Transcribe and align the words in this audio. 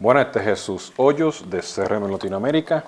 Bueno, 0.00 0.20
este 0.20 0.38
es 0.38 0.44
Jesús 0.44 0.92
Hoyos 0.96 1.50
de 1.50 1.58
CRM 1.58 2.08
Latinoamérica 2.08 2.84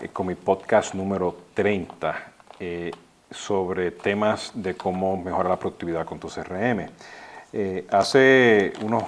eh, 0.00 0.08
con 0.08 0.26
mi 0.26 0.34
podcast 0.36 0.94
número 0.94 1.36
30 1.52 2.32
eh, 2.58 2.90
sobre 3.30 3.90
temas 3.90 4.52
de 4.54 4.74
cómo 4.74 5.18
mejorar 5.18 5.50
la 5.50 5.58
productividad 5.58 6.06
con 6.06 6.18
tu 6.18 6.28
CRM. 6.28 6.88
Eh, 7.52 7.86
hace 7.90 8.72
unos 8.80 9.02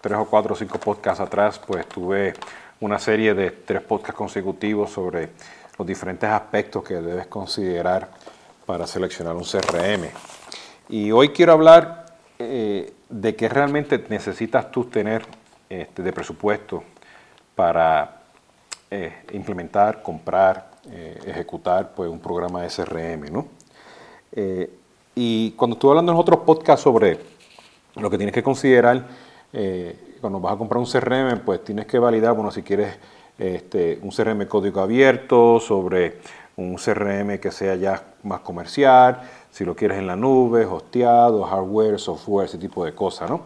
3 0.00 0.18
o 0.18 0.24
4 0.24 0.54
o 0.54 0.56
5 0.56 0.78
podcasts 0.80 1.20
atrás, 1.20 1.60
pues 1.64 1.86
tuve 1.86 2.34
una 2.80 2.98
serie 2.98 3.32
de 3.32 3.52
tres 3.52 3.82
podcasts 3.82 4.16
consecutivos 4.16 4.90
sobre 4.90 5.28
los 5.78 5.86
diferentes 5.86 6.28
aspectos 6.28 6.82
que 6.82 6.94
debes 6.94 7.28
considerar 7.28 8.08
para 8.66 8.88
seleccionar 8.88 9.36
un 9.36 9.44
CRM. 9.44 10.08
Y 10.88 11.12
hoy 11.12 11.28
quiero 11.28 11.52
hablar 11.52 12.06
de 12.38 13.36
qué 13.36 13.48
realmente 13.48 14.04
necesitas 14.08 14.72
tú 14.72 14.86
tener 14.86 15.22
este, 15.72 16.02
de 16.02 16.12
presupuesto 16.12 16.84
para 17.54 18.20
eh, 18.90 19.24
implementar, 19.32 20.02
comprar, 20.02 20.70
eh, 20.90 21.18
ejecutar 21.26 21.94
pues, 21.94 22.10
un 22.10 22.20
programa 22.20 22.60
de 22.60 22.68
SRM. 22.68 23.32
¿no? 23.32 23.46
Eh, 24.32 24.70
y 25.14 25.52
cuando 25.52 25.76
estuve 25.76 25.92
hablando 25.92 26.12
en 26.12 26.18
otros 26.18 26.40
podcasts 26.40 26.82
sobre 26.82 27.18
lo 27.96 28.10
que 28.10 28.18
tienes 28.18 28.34
que 28.34 28.42
considerar 28.42 29.06
cuando 30.20 30.40
vas 30.40 30.54
a 30.54 30.56
comprar 30.56 30.78
un 30.78 30.86
CRM, 30.86 31.40
pues 31.44 31.64
tienes 31.64 31.86
que 31.86 31.98
validar, 31.98 32.34
bueno, 32.34 32.50
si 32.50 32.62
quieres 32.62 32.98
este, 33.38 33.98
un 34.02 34.10
CRM 34.10 34.46
código 34.46 34.80
abierto, 34.80 35.58
sobre 35.58 36.18
un 36.56 36.76
CRM 36.76 37.38
que 37.38 37.50
sea 37.50 37.76
ya 37.76 38.02
más 38.22 38.40
comercial, 38.40 39.22
si 39.50 39.64
lo 39.64 39.74
quieres 39.74 39.98
en 39.98 40.06
la 40.06 40.16
nube, 40.16 40.64
hosteado, 40.64 41.42
hardware, 41.44 41.98
software, 41.98 42.46
ese 42.46 42.58
tipo 42.58 42.84
de 42.84 42.94
cosas, 42.94 43.28
¿no? 43.28 43.42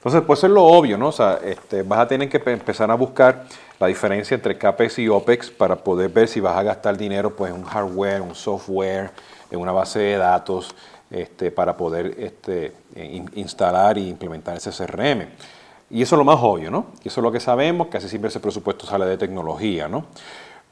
Entonces, 0.00 0.22
pues 0.26 0.42
es 0.42 0.48
lo 0.48 0.64
obvio, 0.64 0.96
¿no? 0.96 1.08
O 1.08 1.12
sea, 1.12 1.38
este, 1.44 1.82
vas 1.82 1.98
a 1.98 2.08
tener 2.08 2.30
que 2.30 2.40
empezar 2.50 2.90
a 2.90 2.94
buscar 2.94 3.44
la 3.78 3.86
diferencia 3.86 4.34
entre 4.34 4.56
CAPEX 4.56 4.98
y 4.98 5.08
OPEX 5.08 5.50
para 5.50 5.76
poder 5.76 6.08
ver 6.08 6.26
si 6.26 6.40
vas 6.40 6.56
a 6.56 6.62
gastar 6.62 6.96
dinero 6.96 7.36
pues, 7.36 7.52
en 7.52 7.58
un 7.58 7.64
hardware, 7.64 8.22
un 8.22 8.34
software, 8.34 9.10
en 9.50 9.60
una 9.60 9.72
base 9.72 9.98
de 9.98 10.16
datos, 10.16 10.74
este, 11.10 11.50
para 11.50 11.76
poder 11.76 12.14
este, 12.18 12.72
instalar 13.34 13.98
e 13.98 14.00
implementar 14.00 14.56
ese 14.56 14.70
CRM. 14.70 15.26
Y 15.90 16.00
eso 16.00 16.14
es 16.14 16.18
lo 16.18 16.24
más 16.24 16.38
obvio, 16.40 16.70
¿no? 16.70 16.86
Y 17.04 17.08
eso 17.08 17.20
es 17.20 17.22
lo 17.22 17.30
que 17.30 17.40
sabemos, 17.40 17.88
casi 17.88 18.08
siempre 18.08 18.30
ese 18.30 18.40
presupuesto 18.40 18.86
sale 18.86 19.04
de 19.04 19.18
tecnología, 19.18 19.86
¿no? 19.86 20.06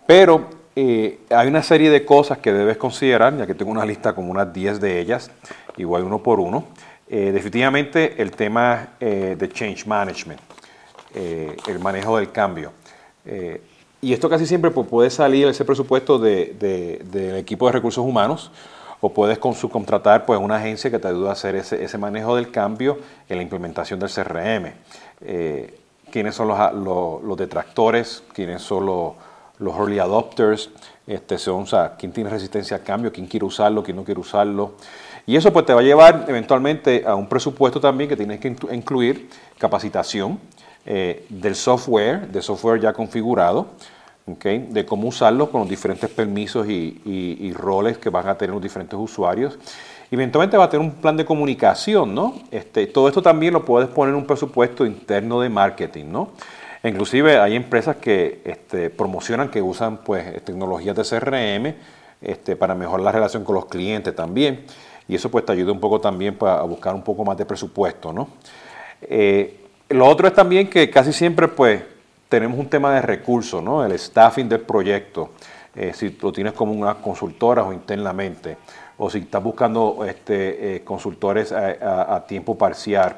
Pero 0.06 0.48
eh, 0.74 1.18
hay 1.28 1.48
una 1.48 1.62
serie 1.62 1.90
de 1.90 2.06
cosas 2.06 2.38
que 2.38 2.50
debes 2.50 2.78
considerar, 2.78 3.36
ya 3.36 3.46
que 3.46 3.54
tengo 3.54 3.72
una 3.72 3.84
lista 3.84 4.14
como 4.14 4.30
unas 4.30 4.50
10 4.54 4.80
de 4.80 5.00
ellas, 5.00 5.30
igual 5.76 6.04
uno 6.04 6.22
por 6.22 6.40
uno. 6.40 6.64
Eh, 7.10 7.32
definitivamente 7.32 8.20
el 8.20 8.32
tema 8.32 8.88
eh, 9.00 9.34
de 9.38 9.48
change 9.48 9.86
management, 9.86 10.40
eh, 11.14 11.56
el 11.66 11.78
manejo 11.78 12.18
del 12.18 12.30
cambio. 12.30 12.72
y 14.00 14.12
esto 14.12 14.28
casi 14.28 14.46
siempre 14.46 14.70
pues, 14.70 14.86
puede 14.88 15.10
salir 15.10 15.48
ese 15.48 15.64
presupuesto 15.64 16.18
del 16.18 17.36
equipo 17.36 17.66
de 17.66 17.72
recursos 17.72 18.04
humanos 18.04 18.50
o 19.00 19.12
puedes 19.12 19.38
subcontratar 19.38 20.24
pues, 20.24 20.40
una 20.40 20.56
agencia 20.56 20.90
que 20.90 20.98
te 20.98 21.08
ayude 21.08 21.28
a 21.28 21.32
hacer 21.32 21.56
ese, 21.56 21.98
manejo 21.98 22.36
del 22.36 22.50
cambio 22.50 22.98
en 23.28 23.36
la 23.36 23.42
implementación 23.42 23.98
del 23.98 24.10
CRM. 24.10 24.72
¿Quiénes 26.10 26.34
son 26.34 26.48
los, 26.48 27.38
detractores? 27.38 28.22
¿Quiénes 28.32 28.62
son 28.62 28.86
los, 28.86 29.14
early 29.60 29.98
adopters? 29.98 30.70
Este, 31.06 31.36
son, 31.38 31.66
¿Quién 31.98 32.12
tiene 32.12 32.30
resistencia 32.30 32.78
al 32.78 32.82
cambio? 32.82 33.12
¿Quién 33.12 33.26
quiere 33.26 33.44
usarlo? 33.44 33.82
¿Quién 33.82 33.96
no 33.96 34.04
quiere 34.04 34.20
usarlo? 34.20 34.74
Y 35.28 35.36
eso 35.36 35.52
pues 35.52 35.66
te 35.66 35.74
va 35.74 35.80
a 35.80 35.84
llevar 35.84 36.24
eventualmente 36.26 37.04
a 37.06 37.14
un 37.14 37.28
presupuesto 37.28 37.78
también 37.78 38.08
que 38.08 38.16
tienes 38.16 38.40
que 38.40 38.56
incluir 38.72 39.28
capacitación 39.58 40.40
eh, 40.86 41.26
del 41.28 41.54
software, 41.54 42.28
de 42.28 42.40
software 42.40 42.80
ya 42.80 42.94
configurado, 42.94 43.66
de 44.24 44.86
cómo 44.86 45.08
usarlo 45.08 45.50
con 45.50 45.60
los 45.60 45.68
diferentes 45.68 46.08
permisos 46.08 46.66
y, 46.66 47.52
roles 47.52 47.98
que 47.98 48.08
van 48.08 48.26
a 48.26 48.38
tener 48.38 48.54
los 48.54 48.62
diferentes 48.62 48.98
usuarios. 48.98 49.58
Eventualmente 50.10 50.56
va 50.56 50.64
a 50.64 50.70
tener 50.70 50.86
un 50.86 50.94
plan 50.94 51.14
de 51.14 51.26
comunicación, 51.26 52.14
¿no? 52.14 52.32
Este, 52.50 52.86
todo 52.86 53.06
esto 53.08 53.20
también 53.20 53.52
lo 53.52 53.66
puedes 53.66 53.90
poner 53.90 54.14
en 54.14 54.20
un 54.20 54.26
presupuesto 54.26 54.86
interno 54.86 55.42
de 55.42 55.50
marketing, 55.50 56.06
¿no? 56.10 56.30
Inclusive 56.82 57.38
hay 57.38 57.54
empresas 57.54 57.96
que 57.96 58.40
este, 58.46 58.88
promocionan 58.88 59.50
que 59.50 59.60
usan 59.60 59.98
pues, 59.98 60.42
tecnologías 60.42 60.96
de 60.96 61.02
CRM 61.02 61.74
este, 62.22 62.56
para 62.56 62.74
mejorar 62.74 63.04
la 63.04 63.12
relación 63.12 63.44
con 63.44 63.56
los 63.56 63.66
clientes 63.66 64.16
también 64.16 64.64
y 65.08 65.14
eso 65.14 65.30
pues 65.30 65.44
te 65.44 65.52
ayuda 65.52 65.72
un 65.72 65.80
poco 65.80 66.00
también 66.00 66.36
para 66.36 66.58
pues, 66.58 66.70
buscar 66.70 66.94
un 66.94 67.02
poco 67.02 67.24
más 67.24 67.36
de 67.36 67.46
presupuesto, 67.46 68.12
¿no? 68.12 68.28
Eh, 69.00 69.64
lo 69.88 70.06
otro 70.06 70.28
es 70.28 70.34
también 70.34 70.68
que 70.68 70.90
casi 70.90 71.12
siempre 71.12 71.48
pues 71.48 71.82
tenemos 72.28 72.58
un 72.58 72.68
tema 72.68 72.94
de 72.94 73.00
recursos, 73.00 73.62
¿no? 73.62 73.84
El 73.84 73.98
staffing 73.98 74.48
del 74.48 74.60
proyecto, 74.60 75.30
eh, 75.74 75.92
si 75.94 76.10
lo 76.20 76.30
tienes 76.30 76.52
como 76.52 76.72
una 76.72 76.96
consultora 76.96 77.64
o 77.64 77.72
internamente, 77.72 78.58
o 78.98 79.08
si 79.08 79.18
estás 79.18 79.42
buscando 79.42 80.04
este, 80.06 80.76
eh, 80.76 80.84
consultores 80.84 81.52
a, 81.52 82.24
tiempo 82.26 82.58
parcial 82.58 83.16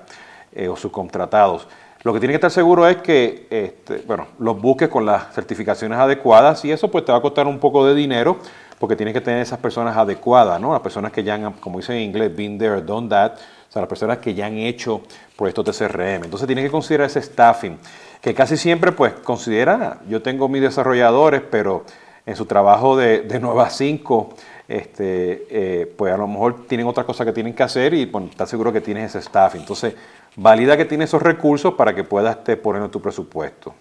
o 0.69 0.77
subcontratados. 0.77 1.67
Lo 2.03 2.13
que 2.13 2.21
tienes 2.21 2.35
que 2.35 2.47
estar 2.47 2.51
seguro 2.51 2.87
es 2.87 2.99
que 2.99 3.47
este, 3.51 3.99
bueno, 4.07 4.27
los 4.39 4.61
busques 4.61 4.89
con 4.89 5.05
las 5.05 5.33
certificaciones 5.35 5.99
adecuadas 5.99 6.65
y 6.65 6.73
eso 6.73 6.91
pues 6.91 7.05
te 7.05 7.13
va 7.13 7.19
a 7.19 7.23
costar 7.23 7.47
un 7.47 7.59
poco 7.59 7.87
de 7.87 7.95
dinero, 7.95 8.39
porque 8.81 8.97
tienes 8.97 9.13
que 9.13 9.21
tener 9.21 9.43
esas 9.43 9.59
personas 9.59 9.95
adecuadas, 9.95 10.59
¿no? 10.59 10.73
Las 10.73 10.81
personas 10.81 11.13
que 11.13 11.23
ya 11.23 11.35
han, 11.35 11.53
como 11.53 11.79
dice 11.79 11.95
en 11.95 12.01
inglés, 12.01 12.35
been 12.35 12.59
there, 12.59 12.81
done 12.81 13.11
that, 13.11 13.35
o 13.35 13.73
sea, 13.73 13.83
las 13.83 13.89
personas 13.89 14.19
que 14.19 14.33
ya 14.33 14.47
han 14.47 14.57
hecho 14.57 15.03
proyectos 15.37 15.67
de 15.67 15.87
CRM. 15.87 16.25
Entonces 16.25 16.47
tienes 16.47 16.65
que 16.65 16.71
considerar 16.71 17.07
ese 17.07 17.21
staffing, 17.21 17.79
que 18.23 18.33
casi 18.33 18.57
siempre, 18.57 18.93
pues, 18.93 19.13
considera, 19.13 19.99
yo 20.09 20.23
tengo 20.23 20.49
mis 20.49 20.63
desarrolladores, 20.63 21.43
pero 21.43 21.85
en 22.25 22.37
su 22.37 22.47
trabajo 22.47 22.97
de, 22.97 23.21
de 23.21 23.39
9 23.39 23.61
a 23.61 23.69
5, 23.69 24.31
este, 24.67 25.47
eh, 25.51 25.95
pues 25.95 26.15
a 26.15 26.17
lo 26.17 26.27
mejor 26.27 26.67
tienen 26.67 26.87
otra 26.87 27.05
cosa 27.05 27.23
que 27.27 27.33
tienen 27.33 27.53
que 27.53 27.63
hacer 27.63 27.93
y 27.93 28.07
bueno, 28.07 28.29
estás 28.31 28.49
seguro 28.49 28.73
que 28.73 28.81
tienes 28.81 29.11
ese 29.15 29.21
staffing. 29.21 29.61
Entonces, 29.61 29.95
valida 30.37 30.79
que 30.79 30.87
tienes 30.87 31.11
esos 31.11 31.21
recursos 31.21 31.75
para 31.75 31.95
que 31.95 32.03
puedas 32.03 32.39
este, 32.39 32.57
poner 32.57 32.83
en 32.83 32.91
tu 32.91 33.03
presupuesto. 33.03 33.75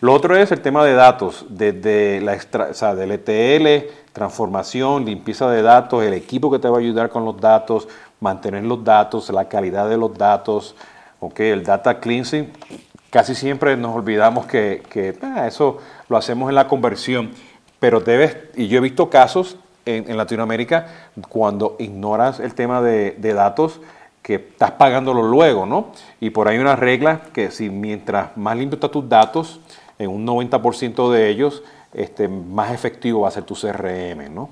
Lo 0.00 0.12
otro 0.12 0.36
es 0.36 0.52
el 0.52 0.60
tema 0.60 0.84
de 0.84 0.92
datos, 0.92 1.46
desde 1.48 2.20
la 2.20 2.34
extra, 2.34 2.94
del 2.94 3.12
ETL, 3.12 3.90
transformación, 4.12 5.04
limpieza 5.04 5.50
de 5.50 5.62
datos, 5.62 6.04
el 6.04 6.12
equipo 6.12 6.50
que 6.50 6.58
te 6.58 6.68
va 6.68 6.76
a 6.76 6.80
ayudar 6.80 7.08
con 7.08 7.24
los 7.24 7.40
datos, 7.40 7.88
mantener 8.20 8.64
los 8.64 8.84
datos, 8.84 9.30
la 9.30 9.48
calidad 9.48 9.88
de 9.88 9.96
los 9.96 10.16
datos, 10.16 10.76
okay, 11.20 11.50
el 11.50 11.64
data 11.64 11.98
cleansing. 11.98 12.52
Casi 13.10 13.34
siempre 13.34 13.76
nos 13.76 13.94
olvidamos 13.94 14.46
que, 14.46 14.82
que 14.90 15.16
ah, 15.22 15.46
eso 15.46 15.78
lo 16.08 16.16
hacemos 16.16 16.48
en 16.48 16.54
la 16.54 16.68
conversión, 16.68 17.30
pero 17.80 18.00
debes, 18.00 18.36
y 18.54 18.68
yo 18.68 18.78
he 18.78 18.82
visto 18.82 19.08
casos 19.08 19.56
en, 19.86 20.16
Latinoamérica 20.16 20.88
cuando 21.28 21.76
ignoras 21.78 22.40
el 22.40 22.54
tema 22.54 22.82
de, 22.82 23.12
de 23.12 23.32
datos, 23.32 23.80
que 24.26 24.34
estás 24.34 24.72
pagándolo 24.72 25.22
luego, 25.22 25.66
¿no? 25.66 25.92
Y 26.18 26.30
por 26.30 26.48
ahí 26.48 26.58
una 26.58 26.74
regla 26.74 27.20
que 27.32 27.52
si 27.52 27.70
mientras 27.70 28.36
más 28.36 28.56
limpio 28.56 28.74
están 28.74 28.90
tus 28.90 29.08
datos, 29.08 29.60
en 30.00 30.10
un 30.10 30.26
90% 30.26 31.12
de 31.12 31.28
ellos, 31.28 31.62
este, 31.94 32.26
más 32.26 32.72
efectivo 32.72 33.20
va 33.20 33.28
a 33.28 33.30
ser 33.30 33.44
tu 33.44 33.54
CRM. 33.54 34.34
¿no? 34.34 34.50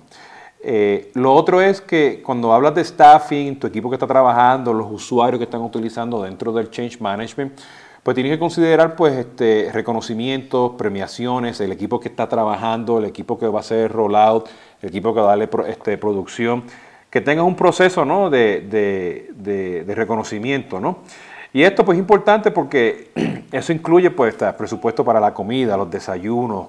Eh, 0.61 1.11
lo 1.15 1.35
otro 1.35 1.61
es 1.61 1.81
que 1.81 2.23
cuando 2.23 2.53
hablas 2.53 2.77
de 2.77 2.85
staffing, 2.85 3.59
tu 3.59 3.67
equipo 3.67 3.91
que 3.91 3.97
está 3.97 4.07
trabajando, 4.07 4.73
los 4.73 4.87
usuarios 4.93 5.39
que 5.39 5.45
están 5.45 5.63
utilizando 5.63 6.23
dentro 6.23 6.53
del 6.53 6.71
Change 6.71 7.01
Management, 7.01 7.59
pues 8.05 8.15
tienes 8.15 8.33
que 8.33 8.39
considerar 8.39 8.95
pues, 8.95 9.15
este, 9.15 9.71
reconocimientos, 9.73 10.75
premiaciones, 10.79 11.61
el 11.61 11.73
equipo 11.73 11.99
que 11.99 12.11
está 12.11 12.29
trabajando, 12.29 12.99
el 12.99 13.07
equipo 13.07 13.41
que 13.41 13.49
va 13.49 13.59
a 13.59 13.63
hacer 13.63 13.91
rollout, 13.91 14.47
el 14.83 14.91
equipo 14.91 15.13
que 15.13 15.19
va 15.19 15.33
a 15.33 15.37
darle 15.37 15.49
este, 15.67 15.99
producción, 15.99 16.63
que 17.15 17.21
tengas 17.21 17.47
un 17.47 17.55
proceso 17.55 18.05
¿no? 18.05 18.29
de, 18.29 18.61
de, 19.33 19.85
de 19.85 19.95
reconocimiento. 19.95 20.81
¿no? 20.81 20.99
Y 21.53 21.63
esto 21.63 21.85
pues 21.85 21.95
es 21.95 22.01
importante 22.01 22.51
porque 22.51 23.13
eso 23.53 23.73
incluye 23.73 24.11
pues 24.11 24.35
presupuesto 24.59 25.05
para 25.05 25.21
la 25.21 25.33
comida, 25.33 25.77
los 25.77 25.89
desayunos, 25.89 26.67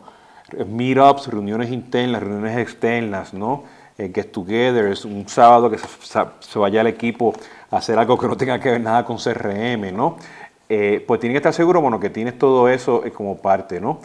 meetups, 0.68 1.30
reuniones 1.30 1.72
internas, 1.72 2.22
reuniones 2.22 2.60
externas, 2.60 3.34
¿no? 3.34 3.64
Eh, 3.98 4.12
get 4.14 4.32
together, 4.32 4.86
es 4.92 5.04
un 5.04 5.28
sábado 5.28 5.72
que 5.72 5.80
se, 5.80 6.60
vaya 6.60 6.82
el 6.82 6.88
equipo 6.88 7.34
a 7.72 7.78
hacer 7.78 7.98
algo 7.98 8.16
que 8.16 8.28
no 8.28 8.38
tenga 8.38 8.60
que 8.60 8.70
ver 8.70 8.82
nada 8.82 9.04
con 9.04 9.18
CRM, 9.18 9.92
¿no? 9.98 10.18
Eh, 10.70 11.04
pues 11.08 11.20
tienes 11.20 11.34
que 11.34 11.38
estar 11.38 11.54
seguro, 11.54 11.82
bueno, 11.82 12.00
que 12.00 12.12
tienes 12.12 12.38
todo 12.38 12.70
eso 12.70 13.04
eh, 13.04 13.10
como 13.10 13.38
parte, 13.38 13.82
¿no? 13.82 14.00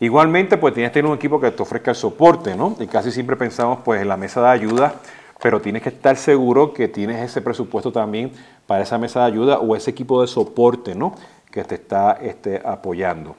Igualmente, 0.00 0.58
pues 0.58 0.74
tienes 0.74 0.90
que 0.90 0.94
tener 0.98 1.10
un 1.10 1.16
equipo 1.16 1.40
que 1.40 1.50
te 1.52 1.62
ofrezca 1.62 1.92
el 1.92 1.96
soporte, 1.96 2.54
¿no? 2.54 2.76
Y 2.78 2.86
casi 2.86 3.10
siempre 3.10 3.36
pensamos 3.36 3.78
pues 3.82 4.02
en 4.02 4.08
la 4.08 4.18
mesa 4.18 4.42
de 4.42 4.48
ayuda 4.48 4.96
pero 5.42 5.60
tienes 5.60 5.82
que 5.82 5.90
estar 5.90 6.16
seguro 6.16 6.72
que 6.72 6.88
tienes 6.88 7.22
ese 7.22 7.40
presupuesto 7.40 7.92
también 7.92 8.32
para 8.66 8.82
esa 8.82 8.98
mesa 8.98 9.20
de 9.20 9.26
ayuda 9.26 9.58
o 9.58 9.76
ese 9.76 9.90
equipo 9.90 10.20
de 10.22 10.28
soporte 10.28 10.94
¿no? 10.94 11.14
que 11.50 11.64
te 11.64 11.76
está 11.76 12.12
este, 12.22 12.60
apoyando. 12.64 13.36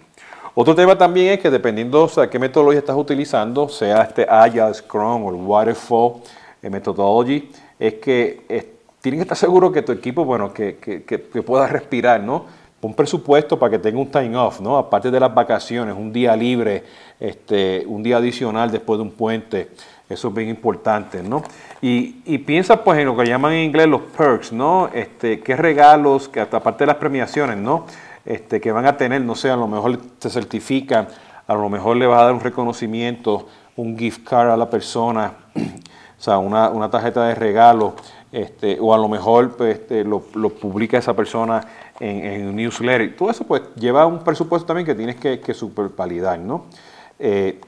Otro 0.56 0.74
tema 0.74 0.98
también 0.98 1.34
es 1.34 1.40
que 1.40 1.52
dependiendo 1.52 2.08
de 2.08 2.30
qué 2.30 2.40
metodología 2.40 2.80
estás 2.80 2.96
utilizando, 2.96 3.70
sea 3.70 4.02
este 4.02 4.26
Agile, 4.28 4.74
Scrum 4.74 5.26
o 5.26 5.30
el 5.30 5.36
Waterfall 5.36 6.22
eh, 6.64 6.70
Methodology, 6.70 7.52
es 7.80 7.94
que 7.96 8.78
tienes 9.02 9.20
que 9.20 9.24
estar 9.24 9.38
seguro 9.38 9.72
que 9.72 9.82
tu 9.84 9.92
equipo, 9.92 10.26
bueno, 10.26 10.54
que, 10.54 10.78
que, 10.78 11.04
que, 11.04 11.20
pueda 11.20 11.68
respirar, 11.68 12.22
¿no? 12.22 12.46
Un 12.82 12.94
presupuesto 12.94 13.58
para 13.58 13.72
que 13.72 13.80
tenga 13.80 14.00
un 14.00 14.10
time 14.10 14.36
off, 14.38 14.60
¿no? 14.62 14.78
Aparte 14.78 15.10
de 15.10 15.20
las 15.20 15.34
vacaciones, 15.34 15.96
un 15.98 16.14
día 16.14 16.36
libre, 16.36 16.84
este, 17.20 17.84
un 17.88 18.04
día 18.04 18.18
adicional 18.18 18.70
después 18.72 18.98
de 19.00 19.04
un 19.04 19.12
puente. 19.12 19.72
Eso 20.10 20.30
es 20.30 20.34
bien 20.34 20.50
importante, 20.50 21.22
¿no? 21.22 21.44
Y, 21.82 22.38
piensa 22.40 22.84
pues 22.84 23.00
en 23.00 23.08
lo 23.08 23.18
que 23.18 23.26
llaman 23.26 23.54
en 23.54 23.66
inglés 23.66 23.88
los 23.88 24.02
perks, 24.02 24.54
¿no? 24.54 24.90
Este, 24.94 25.42
qué 25.42 25.56
regalos, 25.56 26.30
que 26.30 26.40
aparte 26.40 26.84
de 26.84 26.88
las 26.88 26.96
premiaciones, 26.96 27.58
¿no? 27.58 27.86
Este, 28.26 28.62
que 28.62 28.72
van 28.72 28.86
a 28.86 28.96
tener, 28.96 29.22
no 29.22 29.36
sé, 29.36 29.50
a 29.50 29.56
lo 29.56 29.68
mejor 29.68 30.00
se 30.20 30.30
certifican, 30.30 31.08
a 31.46 31.54
lo 31.56 31.70
mejor 31.70 31.98
le 31.98 32.08
vas 32.08 32.22
a 32.22 32.26
dar 32.26 32.34
un 32.34 32.40
reconocimiento, 32.40 33.48
un 33.76 33.98
gift 33.98 34.28
card 34.28 34.50
a 34.50 34.58
la 34.58 34.70
persona, 34.70 35.34
o 35.56 36.22
sea, 36.22 36.38
una, 36.38 36.90
tarjeta 36.90 37.26
de 37.28 37.36
regalo, 37.36 37.96
este, 38.32 38.78
o 38.80 38.94
a 38.94 38.98
lo 38.98 39.08
mejor 39.08 39.56
pues, 39.56 39.80
este, 39.80 40.04
lo, 40.04 40.20
publica 40.22 40.98
esa 40.98 41.16
persona 41.16 41.66
en, 42.00 42.48
un 42.48 42.56
newsletter. 42.56 43.16
Todo 43.16 43.32
eso 43.32 43.44
pues 43.46 43.62
lleva 43.76 44.06
un 44.06 44.24
presupuesto 44.24 44.68
también 44.68 44.86
que 44.86 44.96
tienes 44.96 45.16
que, 45.16 45.40
que 45.40 45.54
supervalidar, 45.54 46.40
¿no? 46.40 46.66
Eh, 47.20 47.60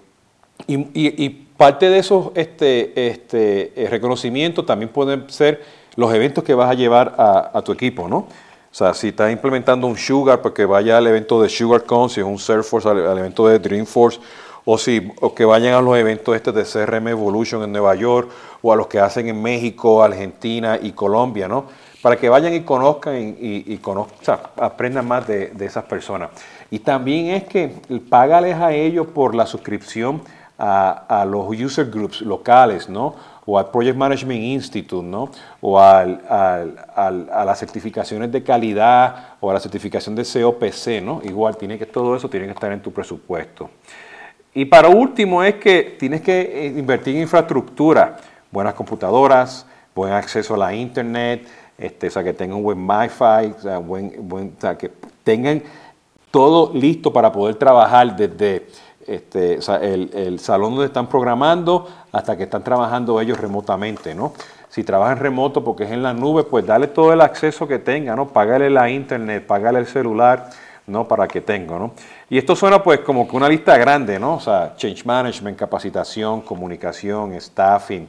y, 0.68 1.30
parte 1.60 1.90
de 1.90 2.00
esos 2.00 2.32
este, 2.36 3.10
este, 3.10 3.74
eh, 3.76 3.90
reconocimientos 3.90 4.66
también 4.66 4.90
pueden 4.90 5.30
ser 5.30 5.62
los 5.96 6.14
eventos 6.14 6.42
que 6.44 6.54
vas 6.54 6.70
a 6.70 6.74
llevar 6.74 7.16
a, 7.18 7.62
tu 7.64 7.74
equipo, 7.74 8.08
¿no? 8.08 8.18
O 8.18 8.28
sea, 8.72 8.94
si 8.94 9.10
estás 9.10 9.30
implementando 9.30 9.88
un 9.88 9.98
Sugar, 9.98 10.42
pues 10.42 10.54
que 10.54 10.64
vaya 10.64 10.98
al 10.98 11.08
evento 11.08 11.42
de 11.42 11.50
SugarCon, 11.50 12.10
si 12.10 12.22
es 12.22 12.26
un 12.26 12.38
Surfforce, 12.38 12.88
al, 12.88 13.06
al 13.06 13.18
evento 13.18 13.48
de 13.48 13.60
Dreamforce, 13.60 14.22
o, 14.66 14.78
si, 14.78 15.12
o 15.22 15.34
que 15.34 15.46
vayan 15.46 15.74
a 15.74 15.82
los 15.82 15.98
eventos 15.98 16.36
este 16.36 16.52
de 16.52 16.64
CRM 16.64 17.08
Evolution 17.10 17.64
en 17.64 17.72
Nueva 17.72 17.96
York, 17.96 18.30
o 18.62 18.74
a 18.74 18.76
los 18.76 18.88
que 18.88 19.00
hacen 19.00 19.28
en 19.28 19.42
México, 19.42 20.04
Argentina 20.04 20.78
y 20.82 20.92
Colombia, 20.92 21.48
¿no? 21.48 21.66
Para 22.02 22.16
que 22.16 22.30
vayan 22.30 22.54
y 22.54 22.62
conozcan 22.62 23.16
y, 23.40 23.80
aprendan 24.58 25.08
más 25.08 25.28
de, 25.28 25.48
de 25.48 25.66
esas 25.66 25.84
personas. 25.84 26.30
Y 26.72 26.80
también 26.80 27.36
es 27.36 27.44
que 27.46 27.74
págales 28.10 28.56
a 28.56 28.74
ellos 28.74 29.08
por 29.08 29.36
la 29.36 29.46
suscripción 29.46 30.22
a, 30.60 31.26
los 31.26 31.48
user 31.50 31.90
groups 31.90 32.22
locales, 32.22 32.90
¿no? 32.90 33.16
O 33.46 33.58
al 33.58 33.72
Project 33.72 33.98
Management 33.98 34.42
Institute, 34.42 35.06
¿no? 35.06 35.32
O 35.62 35.80
al, 35.80 36.22
a 36.28 37.44
las 37.46 37.60
certificaciones 37.60 38.32
de 38.32 38.44
calidad 38.44 39.36
o 39.40 39.50
a 39.50 39.54
la 39.54 39.60
certificación 39.60 40.16
de 40.16 40.24
COPC, 40.24 41.02
¿no? 41.02 41.22
Igual, 41.24 41.58
tiene 41.58 41.78
que, 41.78 41.86
todo 41.86 42.16
eso 42.16 42.30
tiene 42.30 42.46
que 42.46 42.52
estar 42.52 42.72
en 42.72 42.82
tu 42.82 42.92
presupuesto. 42.92 43.70
Y 44.54 44.66
para 44.66 44.90
último 44.90 45.44
es 45.44 45.56
que 45.56 45.96
tienes 46.00 46.22
que 46.22 46.42
eh, 46.42 46.68
invertir 46.68 47.16
en 47.16 47.22
infraestructura, 47.22 48.18
buenas 48.52 48.74
computadoras, 48.74 49.66
buen 49.94 50.14
acceso 50.14 50.56
a 50.56 50.58
la 50.58 50.74
internet, 50.74 51.48
este, 51.78 52.08
o 52.08 52.12
sea, 52.12 52.24
que 52.24 52.34
tengan 52.34 52.62
buen 52.62 52.90
Wi-Fi, 52.90 53.54
o 53.58 53.62
sea, 53.62 53.78
buen, 53.78 54.28
buen, 54.28 54.54
o 54.58 54.62
sea, 54.62 54.78
que 54.78 54.92
tengan 55.24 55.62
todo 56.32 56.72
listo 56.74 57.14
para 57.14 57.32
poder 57.32 57.56
trabajar 57.56 58.16
desde 58.16 58.68
este, 59.08 59.60
el, 59.82 60.40
salón 60.40 60.72
donde 60.72 60.86
están 60.86 61.08
programando 61.08 61.88
hasta 62.12 62.38
que 62.38 62.44
están 62.44 62.64
trabajando 62.64 63.20
ellos 63.20 63.40
remotamente, 63.40 64.14
¿no? 64.14 64.34
Si 64.70 64.84
trabajan 64.84 65.18
remoto 65.18 65.64
porque 65.64 65.86
es 65.86 65.92
en 65.92 66.04
la 66.04 66.14
nube, 66.14 66.44
pues 66.44 66.66
dale 66.66 66.88
todo 66.88 67.12
el 67.12 67.22
acceso 67.22 67.68
que 67.68 67.80
tenga, 67.80 68.16
¿no? 68.16 68.28
Págale 68.28 68.70
la 68.70 68.90
internet, 68.90 69.48
págale 69.48 69.80
el 69.80 69.88
celular, 69.88 70.52
¿no? 70.90 71.08
Para 71.08 71.28
que 71.28 71.42
tenga, 71.42 71.78
¿no? 71.78 71.94
Y 72.30 72.38
esto 72.38 72.56
suena 72.56 72.84
pues 72.84 73.00
como 73.02 73.28
que 73.28 73.36
una 73.36 73.48
lista 73.48 73.78
grande, 73.78 74.20
¿no? 74.20 74.36
O 74.36 74.40
sea, 74.40 74.74
change 74.76 75.06
management, 75.06 75.58
capacitación, 75.58 76.42
comunicación, 76.42 77.40
staffing, 77.40 78.08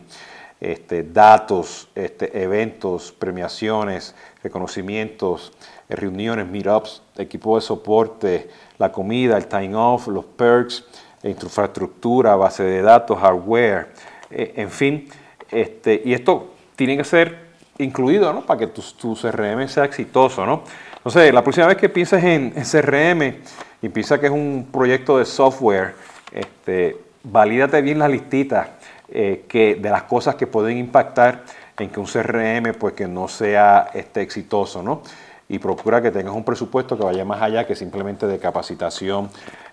este, 0.61 1.05
datos, 1.05 1.89
este, 1.95 2.43
eventos, 2.43 3.13
premiaciones, 3.13 4.15
reconocimientos, 4.43 5.53
reuniones, 5.89 6.47
meetups, 6.47 7.03
equipo 7.17 7.57
de 7.57 7.63
soporte, 7.63 8.51
la 8.79 8.93
comida, 8.93 9.37
el 9.37 9.47
time 9.47 9.75
off, 9.75 10.09
los 10.09 10.25
perks, 10.25 10.85
infraestructura, 11.23 12.37
base 12.37 12.63
de 12.63 12.83
datos, 12.83 13.19
hardware, 13.19 13.93
eh, 14.31 14.53
en 14.57 14.71
fin. 14.71 15.09
Este, 15.51 16.01
y 16.05 16.13
esto 16.13 16.51
tiene 16.77 16.97
que 16.97 17.05
ser 17.05 17.50
incluido 17.85 18.33
¿no? 18.33 18.43
para 18.43 18.61
que 18.61 18.67
tu, 18.69 19.15
CRM 19.15 19.69
sea 19.69 19.85
exitoso. 19.85 20.47
¿no? 20.47 20.63
Entonces, 20.97 21.33
la 21.33 21.43
próxima 21.43 21.67
vez 21.67 21.77
que 21.77 21.89
pienses 21.89 22.23
en, 22.23 22.53
CRM 22.53 23.43
y 23.83 23.89
piensas 23.89 24.19
que 24.19 24.27
es 24.27 24.33
un 24.33 24.69
proyecto 24.71 25.19
de 25.19 25.25
software, 25.25 25.95
este, 26.33 26.97
valídate 27.23 27.81
bien 27.83 27.99
las 27.99 28.11
listitas 28.11 28.69
eh, 29.09 29.45
que, 29.49 29.75
de 29.77 29.91
las 29.91 30.05
cosas 30.05 30.35
que 30.35 30.47
pueden 30.47 30.79
impactar 30.79 31.45
en 31.79 31.89
que 31.89 31.99
un 31.99 32.07
CRM 32.07 32.75
pues, 32.79 32.95
que 32.95 33.09
no 33.09 33.29
sea 33.29 33.91
este, 33.95 34.23
exitoso. 34.23 34.83
¿no? 34.83 35.03
y 35.51 35.59
procura 35.59 36.01
que 36.01 36.13
tengas 36.13 36.33
un 36.33 36.45
presupuesto 36.45 36.97
que 36.97 37.03
vaya 37.03 37.25
más 37.25 37.43
allá 37.43 37.67
que 37.67 37.75
simplemente 37.75 38.29
de 38.29 38.39
capacitación, 38.39 39.29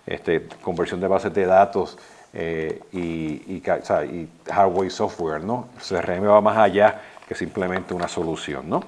este, 0.07 0.47
conversión 0.63 0.99
de 0.99 1.07
bases 1.07 1.31
de 1.35 1.45
datos 1.45 1.99
eh, 2.33 2.81
y, 2.91 3.61
hardware 4.51 4.87
y 4.87 4.89
software, 4.89 5.43
¿no? 5.43 5.67
CRM 5.77 6.27
va 6.27 6.41
más 6.41 6.57
allá 6.57 6.99
que 7.27 7.35
simplemente 7.35 7.93
una 7.93 8.07
solución, 8.07 8.69
¿no? 8.69 8.83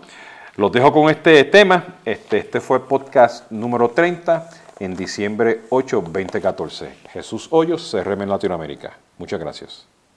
Los 0.56 0.72
dejo 0.72 0.92
con 0.92 1.10
este 1.10 1.44
tema. 1.46 1.96
Este, 2.06 2.40
este 2.40 2.60
fue 2.60 2.88
podcast 2.88 3.50
número 3.52 3.90
30 3.90 4.50
en 4.80 4.96
diciembre 4.96 5.62
8, 5.70 6.02
2014. 6.02 6.94
Jesús 7.12 7.48
Hoyos, 7.52 7.90
CRM 7.92 8.24
en 8.24 8.30
Latinoamérica. 8.30 8.98
Muchas 9.18 9.40
gracias. 9.40 9.99